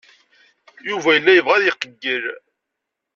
[0.89, 2.25] Yuba yella yebɣa ad iqeyyel.